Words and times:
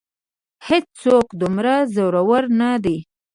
هېڅ 0.67 0.85
څوک 1.01 1.27
دومره 1.41 1.73
زورور 1.95 2.43
نه 2.59 2.69
دی. 2.83 2.97